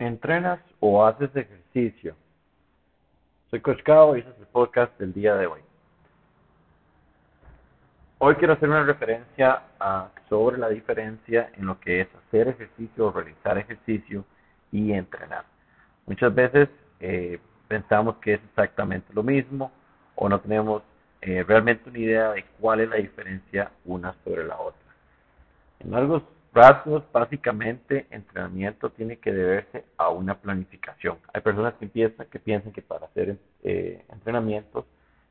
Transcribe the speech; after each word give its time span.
¿Entrenas 0.00 0.60
o 0.78 1.04
haces 1.04 1.34
ejercicio? 1.34 2.14
Soy 3.50 3.60
Coach 3.60 3.80
y 3.80 4.18
este 4.20 4.30
es 4.30 4.38
el 4.38 4.46
podcast 4.46 4.96
del 5.00 5.12
día 5.12 5.34
de 5.34 5.48
hoy. 5.48 5.60
Hoy 8.18 8.36
quiero 8.36 8.52
hacer 8.52 8.68
una 8.68 8.84
referencia 8.84 9.60
sobre 10.28 10.56
la 10.56 10.68
diferencia 10.68 11.50
en 11.56 11.66
lo 11.66 11.80
que 11.80 12.02
es 12.02 12.08
hacer 12.14 12.46
ejercicio 12.46 13.06
o 13.08 13.10
realizar 13.10 13.58
ejercicio 13.58 14.24
y 14.70 14.92
entrenar. 14.92 15.44
Muchas 16.06 16.32
veces 16.32 16.68
eh, 17.00 17.40
pensamos 17.66 18.18
que 18.18 18.34
es 18.34 18.40
exactamente 18.50 19.12
lo 19.14 19.24
mismo 19.24 19.72
o 20.14 20.28
no 20.28 20.40
tenemos 20.40 20.84
eh, 21.22 21.42
realmente 21.42 21.90
una 21.90 21.98
idea 21.98 22.30
de 22.30 22.44
cuál 22.60 22.80
es 22.80 22.88
la 22.88 22.96
diferencia 22.96 23.72
una 23.84 24.14
sobre 24.22 24.44
la 24.44 24.60
otra. 24.60 24.80
En 25.80 25.90
rasgos, 26.52 27.04
básicamente, 27.12 28.06
entrenamiento 28.10 28.90
tiene 28.90 29.18
que 29.18 29.32
deberse 29.32 29.84
a 29.96 30.10
una 30.10 30.34
planificación. 30.34 31.18
Hay 31.32 31.40
personas 31.40 31.74
que, 31.74 31.84
empiezan, 31.84 32.26
que 32.26 32.38
piensan 32.38 32.72
que 32.72 32.82
para 32.82 33.06
hacer 33.06 33.36
eh, 33.62 34.04
entrenamientos 34.10 34.84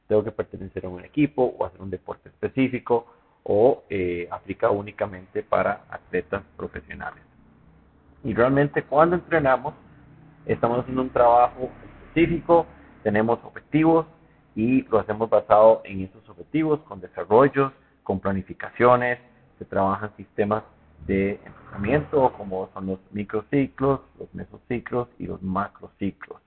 tengo 0.08 0.23
que 0.23 0.32
pertenecer 0.32 0.86
a 0.86 0.90
un 0.90 1.04
equipo 1.04 1.56
o 1.58 1.66
hacer 1.66 1.82
un 1.82 1.90
deporte 1.90 2.30
específico 2.30 3.08
o 3.44 3.84
eh, 3.90 4.28
aplica 4.32 4.70
únicamente 4.70 5.44
para 5.44 5.84
atletas 5.90 6.44
profesionales. 6.56 7.23
Y 8.23 8.34
realmente 8.34 8.84
cuando 8.84 9.16
entrenamos 9.16 9.73
estamos 10.45 10.80
haciendo 10.80 11.02
un 11.02 11.09
trabajo 11.09 11.70
específico, 11.86 12.66
tenemos 13.04 13.40
objetivos 13.44 14.06
y 14.56 14.84
lo 14.84 15.00
hacemos 15.00 15.30
basado 15.30 15.81
en 15.86 16.02
esos 16.02 16.28
objetivos, 16.30 16.80
con 16.81 17.00
desarrollos, 17.00 17.72
con 18.04 18.20
planificaciones, 18.20 19.20
se 19.59 19.66
trabajan 19.66 20.12
sistemas 20.18 20.64
de 21.08 21.40
entrenamiento, 21.46 22.34
como 22.38 22.70
son 22.74 22.88
los 22.88 23.00
microciclos, 23.12 24.02
los 24.20 24.34
mesociclos 24.34 25.08
y 25.18 25.26
los 25.26 25.42
macrociclos. 25.42 26.42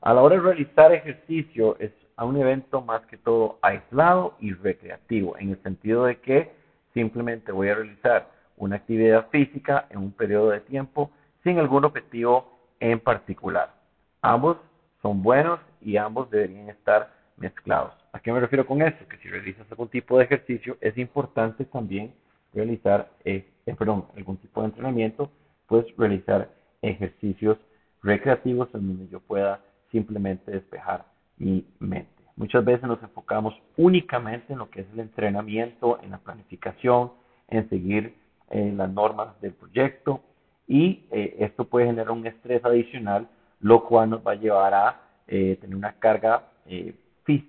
A 0.00 0.14
la 0.14 0.22
hora 0.22 0.36
de 0.36 0.42
realizar 0.42 0.92
ejercicio 0.92 1.76
es 1.78 1.92
un 2.24 2.36
evento 2.36 2.80
más 2.80 3.04
que 3.06 3.16
todo 3.16 3.58
aislado 3.62 4.36
y 4.40 4.52
recreativo, 4.52 5.36
en 5.38 5.50
el 5.50 5.62
sentido 5.62 6.04
de 6.04 6.20
que 6.20 6.52
simplemente 6.94 7.52
voy 7.52 7.68
a 7.68 7.74
realizar 7.74 8.28
una 8.56 8.76
actividad 8.76 9.28
física 9.30 9.86
en 9.90 9.98
un 9.98 10.12
periodo 10.12 10.50
de 10.50 10.60
tiempo 10.60 11.10
sin 11.42 11.58
algún 11.58 11.84
objetivo 11.84 12.50
en 12.80 13.00
particular. 13.00 13.74
Ambos 14.20 14.58
son 15.00 15.22
buenos 15.22 15.58
y 15.80 15.96
ambos 15.96 16.30
deberían 16.30 16.68
estar 16.68 17.12
mezclados. 17.36 17.92
¿A 18.12 18.20
qué 18.20 18.32
me 18.32 18.40
refiero 18.40 18.66
con 18.66 18.82
esto? 18.82 19.06
Que 19.08 19.16
si 19.18 19.28
realizas 19.28 19.66
algún 19.70 19.88
tipo 19.88 20.18
de 20.18 20.24
ejercicio 20.24 20.76
es 20.80 20.96
importante 20.98 21.64
también 21.64 22.14
realizar, 22.52 23.10
eh, 23.24 23.48
eh, 23.66 23.74
perdón, 23.74 24.06
algún 24.16 24.36
tipo 24.38 24.60
de 24.60 24.68
entrenamiento, 24.68 25.30
pues 25.66 25.86
realizar 25.96 26.50
ejercicios 26.82 27.58
recreativos 28.02 28.68
en 28.74 28.88
donde 28.88 29.08
yo 29.08 29.20
pueda 29.20 29.60
simplemente 29.90 30.50
despejar 30.50 31.04
mi 31.38 31.66
mente. 31.78 32.10
Muchas 32.36 32.64
veces 32.64 32.84
nos 32.84 33.02
enfocamos 33.02 33.54
únicamente 33.76 34.52
en 34.52 34.58
lo 34.58 34.70
que 34.70 34.80
es 34.80 34.86
el 34.92 35.00
entrenamiento, 35.00 36.00
en 36.02 36.10
la 36.10 36.18
planificación, 36.18 37.12
en 37.48 37.68
seguir 37.68 38.14
eh, 38.50 38.72
las 38.74 38.90
normas 38.90 39.40
del 39.40 39.52
proyecto 39.52 40.20
y 40.66 41.04
esto 41.10 41.64
puede 41.64 41.86
generar 41.86 42.12
un 42.12 42.26
estrés 42.26 42.64
adicional, 42.64 43.28
lo 43.60 43.84
cual 43.84 44.08
nos 44.10 44.26
va 44.26 44.32
a 44.32 44.36
llevar 44.36 44.72
a 44.72 45.00
tener 45.26 45.74
una 45.74 45.92
carga 45.94 46.44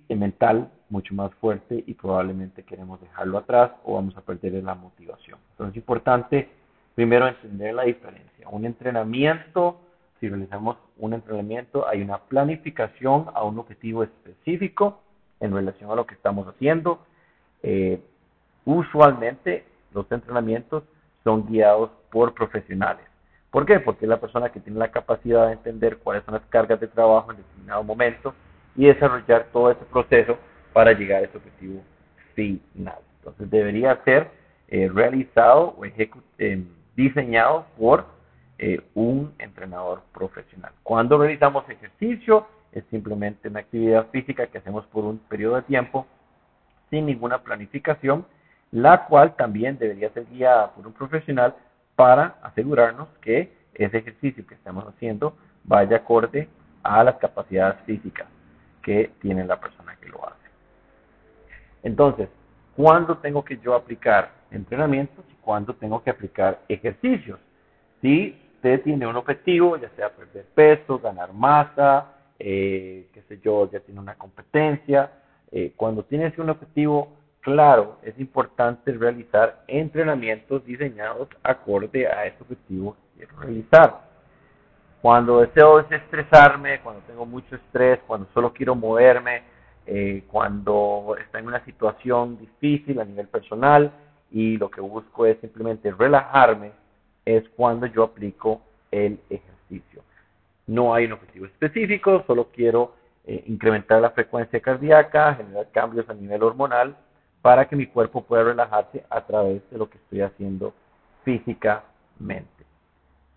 mental 0.09 0.72
mucho 0.94 1.13
más 1.16 1.33
fuerte 1.41 1.83
y 1.86 1.95
probablemente 1.95 2.63
queremos 2.63 3.02
dejarlo 3.02 3.39
atrás 3.39 3.72
o 3.83 3.95
vamos 3.95 4.16
a 4.16 4.22
perder 4.22 4.63
la 4.63 4.75
motivación. 4.75 5.39
Entonces 5.52 5.73
es 5.73 5.77
importante 5.77 6.50
primero 6.94 7.27
entender 7.27 7.73
la 7.73 7.83
diferencia. 7.83 8.47
Un 8.50 8.66
entrenamiento, 8.66 9.81
si 10.19 10.30
realizamos 10.30 10.77
un 10.97 11.13
entrenamiento, 11.13 11.88
hay 11.88 12.02
una 12.02 12.19
planificación 12.19 13.25
a 13.34 13.44
un 13.44 13.57
objetivo 13.57 14.03
específico 14.03 15.01
en 15.40 15.51
relación 15.53 15.90
a 15.90 15.95
lo 15.95 16.06
que 16.06 16.13
estamos 16.13 16.47
haciendo. 16.47 17.00
Eh, 17.63 18.00
usualmente 18.63 19.66
los 19.94 20.09
entrenamientos 20.12 20.84
son 21.23 21.47
guiados 21.47 21.89
por 22.12 22.35
profesionales. 22.35 23.06
¿Por 23.50 23.66
qué? 23.66 23.79
Porque 23.79 24.06
es 24.06 24.09
la 24.09 24.19
persona 24.19 24.51
que 24.51 24.59
tiene 24.59 24.78
la 24.78 24.91
capacidad 24.91 25.47
de 25.47 25.53
entender 25.53 25.97
cuáles 25.97 26.23
son 26.25 26.35
las 26.35 26.44
cargas 26.50 26.79
de 26.79 26.88
trabajo 26.88 27.31
en 27.31 27.38
determinado 27.38 27.84
momento 27.84 28.34
y 28.75 28.85
desarrollar 28.85 29.47
todo 29.51 29.72
ese 29.72 29.85
proceso 29.85 30.38
para 30.73 30.94
llegar 30.94 31.22
a 31.22 31.25
ese 31.25 31.38
objetivo 31.38 31.81
final. 32.35 32.97
Entonces 33.19 33.50
debería 33.50 34.00
ser 34.03 34.29
eh, 34.67 34.89
realizado 34.94 35.75
o 35.78 35.85
eh, 35.85 36.63
diseñado 36.95 37.66
por 37.78 38.06
eh, 38.57 38.81
un 38.94 39.33
entrenador 39.39 40.01
profesional. 40.13 40.72
Cuando 40.83 41.17
realizamos 41.17 41.67
ejercicio 41.69 42.47
es 42.72 42.83
simplemente 42.89 43.47
una 43.47 43.59
actividad 43.59 44.07
física 44.09 44.47
que 44.47 44.57
hacemos 44.57 44.85
por 44.88 45.06
un 45.06 45.19
periodo 45.19 45.56
de 45.57 45.62
tiempo 45.63 46.07
sin 46.89 47.06
ninguna 47.06 47.44
planificación, 47.44 48.25
la 48.72 49.06
cual 49.06 49.35
también 49.35 49.78
debería 49.78 50.12
ser 50.12 50.25
guiada 50.25 50.72
por 50.72 50.88
un 50.88 50.94
profesional 50.94 51.56
para 51.95 52.35
asegurarnos 52.41 53.07
que 53.22 53.53
ese 53.73 53.97
ejercicio 53.97 54.45
que 54.45 54.56
estamos 54.56 54.85
haciendo 54.88 55.35
vaya 55.63 55.97
acorde 55.97 56.47
a 56.83 57.03
las 57.03 57.16
capacidades 57.16 57.79
físicas 57.85 58.28
que 58.81 59.12
tiene 59.22 59.45
la 59.45 59.59
persona 59.59 59.95
que 60.01 60.09
lo 60.09 60.28
hace. 60.28 60.43
Entonces, 61.83 62.29
¿cuándo 62.75 63.17
tengo 63.17 63.44
que 63.44 63.57
yo 63.57 63.75
aplicar 63.75 64.31
entrenamientos 64.51 65.23
y 65.29 65.35
cuándo 65.35 65.73
tengo 65.75 66.01
que 66.01 66.09
aplicar 66.09 66.59
ejercicios? 66.67 67.39
Si 68.01 68.35
usted 68.55 68.81
tiene 68.81 69.05
un 69.05 69.16
objetivo, 69.17 69.77
ya 69.77 69.89
sea 69.95 70.09
perder 70.09 70.45
peso, 70.55 70.97
ganar 70.99 71.33
masa, 71.33 72.13
eh, 72.39 73.07
qué 73.13 73.21
sé 73.23 73.39
yo, 73.44 73.69
ya 73.69 73.79
tiene 73.81 73.99
una 73.99 74.16
competencia, 74.16 75.11
eh, 75.51 75.73
cuando 75.75 76.03
tienes 76.03 76.38
un 76.39 76.49
objetivo 76.49 77.13
claro, 77.41 77.97
es 78.03 78.17
importante 78.19 78.91
realizar 78.94 79.63
entrenamientos 79.67 80.65
diseñados 80.65 81.27
acorde 81.44 82.07
a 82.07 82.25
ese 82.25 82.38
objetivo 82.41 82.95
que 82.95 83.25
quiero 83.25 83.39
realizar. 83.41 84.01
Cuando 85.01 85.41
deseo 85.41 85.83
desestresarme, 85.83 86.79
cuando 86.79 87.01
tengo 87.01 87.25
mucho 87.25 87.55
estrés, 87.55 88.00
cuando 88.07 88.27
solo 88.33 88.53
quiero 88.53 88.73
moverme, 88.73 89.44
eh, 89.85 90.23
cuando 90.27 91.16
está 91.19 91.39
en 91.39 91.47
una 91.47 91.63
situación 91.66 92.38
difícil 92.38 92.99
a 92.99 93.05
nivel 93.05 93.27
personal 93.27 93.91
y 94.31 94.57
lo 94.57 94.71
que 94.71 94.81
busco 94.81 95.25
es 95.25 95.38
simplemente 95.39 95.91
relajarme, 95.91 96.71
es 97.25 97.47
cuando 97.49 97.85
yo 97.88 98.03
aplico 98.03 98.61
el 98.91 99.19
ejercicio. 99.29 100.03
No 100.67 100.94
hay 100.94 101.05
un 101.05 101.13
objetivo 101.13 101.45
específico, 101.45 102.23
solo 102.25 102.49
quiero 102.53 102.95
eh, 103.25 103.44
incrementar 103.47 104.01
la 104.01 104.11
frecuencia 104.11 104.59
cardíaca, 104.59 105.35
generar 105.35 105.69
cambios 105.71 106.09
a 106.09 106.13
nivel 106.13 106.44
hormonal 106.44 106.95
para 107.41 107.67
que 107.67 107.75
mi 107.75 107.88
cuerpo 107.88 108.23
pueda 108.23 108.44
relajarse 108.44 109.05
a 109.09 109.21
través 109.25 109.61
de 109.69 109.77
lo 109.77 109.89
que 109.89 109.97
estoy 109.97 110.21
haciendo 110.21 110.73
físicamente. 111.23 112.62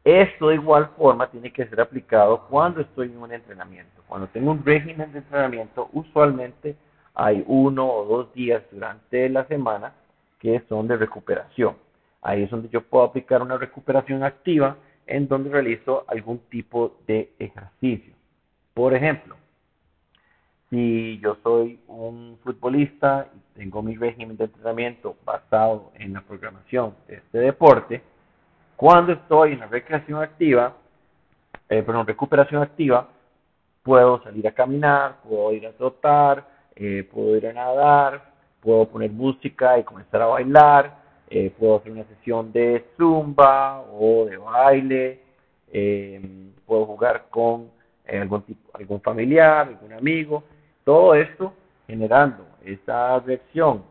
Esto 0.06 0.50
de 0.50 0.54
igual 0.54 0.90
forma 0.96 1.28
tiene 1.32 1.52
que 1.52 1.66
ser 1.66 1.80
aplicado 1.80 2.46
cuando 2.48 2.80
estoy 2.80 3.08
en 3.08 3.18
un 3.18 3.32
entrenamiento. 3.32 4.02
Cuando 4.06 4.28
tengo 4.28 4.52
un 4.52 4.64
régimen 4.64 5.10
de 5.10 5.18
entrenamiento, 5.18 5.90
usualmente 5.92 6.76
hay 7.12 7.42
uno 7.48 7.90
o 7.90 8.04
dos 8.04 8.32
días 8.32 8.62
durante 8.70 9.28
la 9.28 9.44
semana 9.46 9.94
que 10.38 10.62
son 10.68 10.86
de 10.86 10.96
recuperación. 10.96 11.74
Ahí 12.22 12.44
es 12.44 12.50
donde 12.50 12.68
yo 12.68 12.82
puedo 12.82 13.02
aplicar 13.02 13.42
una 13.42 13.58
recuperación 13.58 14.22
activa 14.22 14.76
en 15.08 15.26
donde 15.26 15.50
realizo 15.50 16.04
algún 16.06 16.38
tipo 16.50 16.98
de 17.08 17.32
ejercicio. 17.40 18.14
Por 18.74 18.94
ejemplo, 18.94 19.34
si 20.70 21.18
yo 21.18 21.36
soy 21.42 21.80
un 21.88 22.38
futbolista 22.44 23.28
y 23.34 23.58
tengo 23.58 23.82
mi 23.82 23.96
régimen 23.96 24.36
de 24.36 24.44
entrenamiento 24.44 25.16
basado 25.24 25.90
en 25.96 26.12
la 26.12 26.20
programación 26.20 26.94
de 27.08 27.16
este 27.16 27.38
deporte, 27.38 28.02
cuando 28.76 29.12
estoy 29.12 29.52
en 29.52 29.60
la 29.60 29.66
recreación 29.66 30.22
activa, 30.22 30.74
eh, 31.68 31.82
perdón, 31.82 32.06
recuperación 32.06 32.62
activa, 32.62 33.08
puedo 33.82 34.20
salir 34.22 34.46
a 34.48 34.52
caminar, 34.52 35.16
puedo 35.22 35.52
ir 35.52 35.66
a 35.66 35.72
trotar, 35.72 36.44
eh, 36.74 37.08
puedo 37.10 37.36
ir 37.36 37.46
a 37.46 37.52
nadar, 37.52 38.32
puedo 38.60 38.86
poner 38.88 39.10
música 39.10 39.78
y 39.78 39.84
comenzar 39.84 40.22
a 40.22 40.26
bailar, 40.26 40.96
eh, 41.30 41.52
puedo 41.56 41.76
hacer 41.76 41.92
una 41.92 42.04
sesión 42.04 42.52
de 42.52 42.84
zumba 42.96 43.80
o 43.82 44.26
de 44.26 44.36
baile, 44.36 45.20
eh, 45.72 46.20
puedo 46.66 46.84
jugar 46.84 47.26
con 47.30 47.70
algún, 48.08 48.42
tipo, 48.42 48.76
algún 48.76 49.00
familiar, 49.00 49.68
algún 49.68 49.92
amigo, 49.92 50.42
todo 50.84 51.14
esto 51.14 51.52
generando 51.86 52.44
esa 52.64 53.20
reacción 53.20 53.84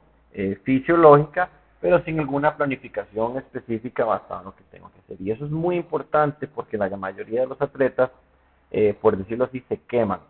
fisiológica 0.64 1.50
pero 1.86 2.04
sin 2.04 2.18
ninguna 2.18 2.58
planificación 2.58 3.38
específica 3.38 4.06
basada 4.06 4.40
en 4.40 4.46
lo 4.46 4.56
que 4.56 4.64
tengo 4.72 4.90
que 4.92 4.98
hacer. 5.02 5.22
Y 5.22 5.30
eso 5.30 5.46
es 5.46 5.52
muy 5.52 5.76
importante 5.76 6.48
porque 6.48 6.80
la 6.80 6.90
mayoría 6.98 7.42
de 7.42 7.46
los 7.46 7.62
atletas, 7.62 8.10
eh, 8.72 8.98
por 9.00 9.16
decirlo 9.16 9.46
así, 9.46 9.64
se 9.70 9.78
queman. 9.82 10.22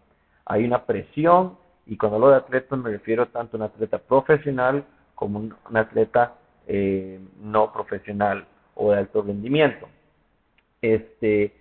Hay 0.45 0.65
una 0.65 0.83
presión, 0.83 1.57
y 1.85 1.95
cuando 1.95 2.17
hablo 2.17 2.31
de 2.31 2.35
atletas 2.35 2.77
me 2.77 2.89
refiero 2.89 3.27
tanto 3.29 3.55
a 3.55 3.59
un 3.59 3.63
atleta 3.67 3.99
profesional 3.99 4.83
como 5.15 5.39
un, 5.39 5.55
un 5.69 5.77
atleta 5.77 6.33
eh, 6.67 7.21
no 7.39 7.71
profesional 7.71 8.45
o 8.73 8.91
de 8.91 8.97
alto 8.97 9.21
rendimiento. 9.21 9.87
Este, 10.81 11.53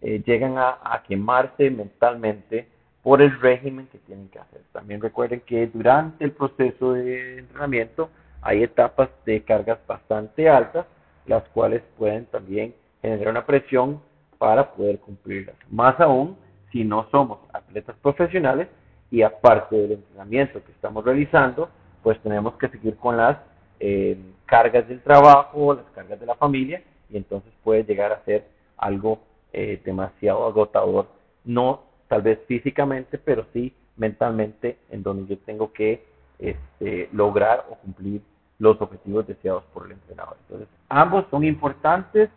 eh, 0.00 0.22
llegan 0.24 0.58
a 0.58 1.02
quemarse 1.08 1.70
mentalmente 1.70 2.68
por 3.02 3.20
el 3.20 3.36
régimen 3.40 3.88
que 3.88 3.98
tienen 3.98 4.28
que 4.28 4.38
hacer. 4.38 4.60
También 4.70 5.00
recuerden 5.00 5.40
que 5.40 5.66
durante 5.66 6.24
el 6.24 6.30
proceso 6.30 6.92
de 6.92 7.38
entrenamiento 7.40 8.10
hay 8.42 8.62
etapas 8.62 9.10
de 9.26 9.42
cargas 9.42 9.78
bastante 9.86 10.48
altas, 10.48 10.86
las 11.26 11.42
cuales 11.50 11.82
pueden 11.98 12.26
también 12.26 12.74
generar 13.02 13.28
una 13.28 13.46
presión 13.46 14.00
para 14.38 14.72
poder 14.72 14.98
cumplirlas. 14.98 15.56
Más 15.70 15.98
aún 16.00 16.36
si 16.72 16.84
no 16.84 17.08
somos 17.10 17.38
atletas 17.52 17.96
profesionales 18.00 18.68
y 19.10 19.22
aparte 19.22 19.76
del 19.76 19.92
entrenamiento 19.92 20.64
que 20.64 20.72
estamos 20.72 21.04
realizando, 21.04 21.68
pues 22.02 22.18
tenemos 22.20 22.54
que 22.54 22.68
seguir 22.68 22.96
con 22.96 23.16
las 23.16 23.38
eh, 23.80 24.16
cargas 24.46 24.88
del 24.88 25.02
trabajo, 25.02 25.74
las 25.74 25.86
cargas 25.94 26.18
de 26.20 26.26
la 26.26 26.36
familia 26.36 26.82
y 27.10 27.16
entonces 27.16 27.52
puede 27.62 27.84
llegar 27.84 28.12
a 28.12 28.24
ser 28.24 28.46
algo 28.76 29.20
eh, 29.52 29.80
demasiado 29.84 30.46
agotador, 30.46 31.08
no 31.44 31.82
tal 32.08 32.22
vez 32.22 32.38
físicamente, 32.46 33.18
pero 33.18 33.46
sí 33.52 33.74
mentalmente, 33.96 34.78
en 34.90 35.02
donde 35.02 35.26
yo 35.26 35.38
tengo 35.44 35.72
que 35.72 36.04
este, 36.38 37.08
lograr 37.12 37.66
o 37.70 37.74
cumplir 37.74 38.22
los 38.60 38.80
objetivos 38.80 39.26
deseados 39.26 39.64
por 39.74 39.86
el 39.86 39.92
entrenador. 39.92 40.36
Entonces, 40.42 40.68
ambos 40.88 41.24
son 41.30 41.44
importantes 41.44 42.30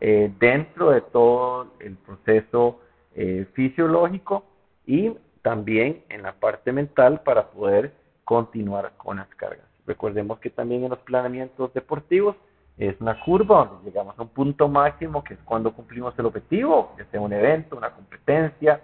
eh, 0.00 0.32
dentro 0.38 0.90
de 0.90 1.00
todo 1.00 1.72
el 1.80 1.96
proceso 1.96 2.80
eh, 3.14 3.46
fisiológico 3.54 4.44
y 4.86 5.12
también 5.42 6.04
en 6.08 6.22
la 6.22 6.34
parte 6.34 6.72
mental 6.72 7.22
para 7.22 7.48
poder 7.50 7.92
continuar 8.24 8.92
con 8.98 9.16
las 9.16 9.28
cargas. 9.34 9.66
Recordemos 9.86 10.38
que 10.38 10.50
también 10.50 10.84
en 10.84 10.90
los 10.90 10.98
planeamientos 11.00 11.72
deportivos 11.74 12.36
es 12.78 13.00
una 13.00 13.18
curva 13.20 13.64
donde 13.64 13.90
llegamos 13.90 14.18
a 14.18 14.22
un 14.22 14.28
punto 14.28 14.68
máximo 14.68 15.24
que 15.24 15.34
es 15.34 15.40
cuando 15.44 15.72
cumplimos 15.72 16.18
el 16.18 16.26
objetivo, 16.26 16.94
que 16.96 17.04
sea 17.06 17.20
un 17.20 17.32
evento, 17.32 17.76
una 17.76 17.90
competencia, 17.90 18.80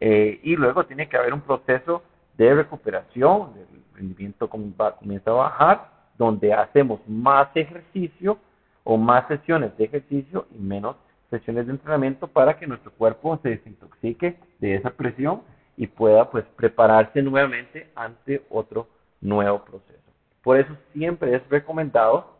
eh, 0.00 0.40
y 0.42 0.56
luego 0.56 0.86
tiene 0.86 1.08
que 1.08 1.16
haber 1.16 1.32
un 1.32 1.40
proceso 1.40 2.02
de 2.36 2.54
recuperación, 2.54 3.52
el 3.56 3.96
rendimiento 3.96 4.48
comienza 4.48 5.30
a 5.30 5.34
bajar, 5.34 5.93
donde 6.18 6.52
hacemos 6.52 7.00
más 7.06 7.48
ejercicio 7.54 8.38
o 8.84 8.96
más 8.96 9.26
sesiones 9.28 9.76
de 9.76 9.84
ejercicio 9.84 10.46
y 10.54 10.58
menos 10.58 10.96
sesiones 11.30 11.66
de 11.66 11.72
entrenamiento 11.72 12.28
para 12.28 12.58
que 12.58 12.66
nuestro 12.66 12.92
cuerpo 12.92 13.38
se 13.42 13.50
desintoxique 13.50 14.36
de 14.60 14.76
esa 14.76 14.90
presión 14.90 15.42
y 15.76 15.86
pueda 15.86 16.30
pues 16.30 16.44
prepararse 16.56 17.22
nuevamente 17.22 17.90
ante 17.96 18.44
otro 18.50 18.86
nuevo 19.20 19.64
proceso. 19.64 19.98
Por 20.42 20.58
eso 20.58 20.76
siempre 20.92 21.34
es 21.34 21.48
recomendado 21.48 22.36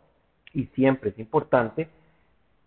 y 0.53 0.67
siempre 0.67 1.11
es 1.11 1.19
importante 1.19 1.89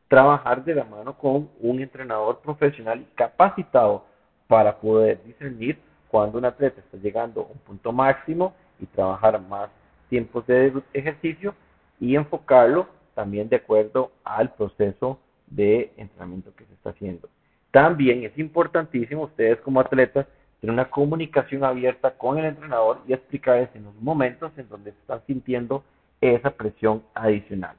trabajar 0.07 0.63
de 0.63 0.75
la 0.75 0.83
mano 0.83 1.18
con 1.18 1.50
un 1.59 1.80
entrenador 1.80 2.39
profesional 2.39 3.01
y 3.01 3.15
capacitado 3.15 4.06
para 4.48 4.77
poder 4.77 5.24
discernir 5.24 5.80
cuando 6.09 6.38
un 6.38 6.45
atleta 6.45 6.80
está 6.80 6.98
llegando 6.98 7.42
a 7.42 7.51
un 7.51 7.59
punto 7.59 7.92
máximo 7.92 8.54
y 8.80 8.86
trabajar 8.86 9.42
más 9.42 9.69
tiempos 10.09 10.45
de 10.48 10.74
ejercicio 10.94 11.54
y 12.00 12.15
enfocarlo 12.15 12.88
también 13.15 13.50
de 13.50 13.57
acuerdo 13.57 14.12
al 14.24 14.54
proceso 14.54 15.19
de 15.48 15.92
entrenamiento 15.98 16.54
que 16.56 16.65
se 16.65 16.74
está 16.74 16.92
haciendo. 16.92 17.30
También 17.71 18.24
es 18.24 18.38
importantísimo 18.38 19.24
ustedes 19.24 19.59
como 19.62 19.80
atletas 19.80 20.27
tener 20.59 20.74
una 20.74 20.89
comunicación 20.89 21.63
abierta 21.63 22.12
con 22.12 22.38
el 22.38 22.45
entrenador 22.45 23.00
y 23.07 23.13
explicarles 23.13 23.69
en 23.75 23.86
los 23.86 23.95
momentos 23.95 24.51
en 24.57 24.68
donde 24.69 24.92
se 24.92 25.00
están 25.00 25.21
sintiendo 25.27 25.83
esa 26.21 26.51
presión 26.51 27.04
adicional. 27.13 27.75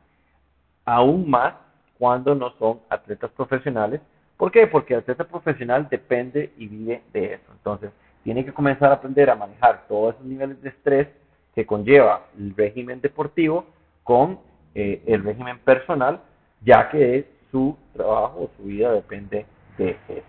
Aún 0.85 1.29
más 1.29 1.55
cuando 1.99 2.35
no 2.35 2.51
son 2.59 2.81
atletas 2.89 3.31
profesionales. 3.33 4.01
¿Por 4.37 4.53
qué? 4.53 4.67
Porque 4.67 4.95
el 4.95 5.01
atleta 5.01 5.25
profesional 5.25 5.89
depende 5.91 6.53
y 6.57 6.69
vive 6.69 7.03
de 7.13 7.35
eso. 7.35 7.53
Entonces, 7.53 7.91
tiene 8.23 8.45
que 8.45 8.53
comenzar 8.53 8.91
a 8.91 8.95
aprender 8.95 9.29
a 9.31 9.35
manejar 9.35 9.87
todos 9.89 10.15
esos 10.15 10.27
niveles 10.27 10.63
de 10.63 10.69
estrés 10.69 11.09
que 11.59 11.67
conlleva 11.67 12.29
el 12.39 12.55
régimen 12.55 13.01
deportivo 13.01 13.67
con 14.05 14.39
eh, 14.77 15.03
el 15.07 15.25
régimen 15.25 15.59
personal, 15.59 16.21
ya 16.65 16.89
que 16.89 17.29
su 17.51 17.77
trabajo 17.95 18.43
o 18.43 18.51
su 18.57 18.63
vida 18.63 18.93
depende 18.93 19.45
de 19.77 19.99
eso. 20.09 20.23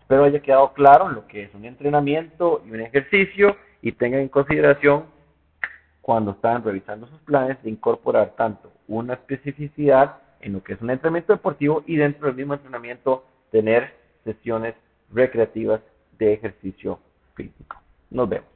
Espero 0.00 0.24
haya 0.24 0.40
quedado 0.40 0.72
claro 0.72 1.10
lo 1.10 1.26
que 1.26 1.42
es 1.42 1.54
un 1.54 1.66
entrenamiento 1.66 2.62
y 2.66 2.70
un 2.70 2.80
ejercicio 2.80 3.54
y 3.82 3.92
tengan 3.92 4.20
en 4.20 4.30
consideración 4.30 5.04
cuando 6.00 6.30
están 6.30 6.64
revisando 6.64 7.06
sus 7.06 7.20
planes 7.20 7.62
de 7.62 7.68
incorporar 7.68 8.32
tanto 8.34 8.72
una 8.88 9.12
especificidad 9.12 10.16
en 10.40 10.54
lo 10.54 10.64
que 10.64 10.72
es 10.72 10.80
un 10.80 10.88
entrenamiento 10.88 11.34
deportivo 11.34 11.84
y 11.86 11.96
dentro 11.96 12.28
del 12.28 12.36
mismo 12.36 12.54
entrenamiento 12.54 13.26
tener 13.50 13.92
sesiones 14.24 14.74
recreativas 15.12 15.82
de 16.18 16.32
ejercicio 16.32 16.98
físico. 17.34 17.76
Nos 18.08 18.26
vemos. 18.26 18.55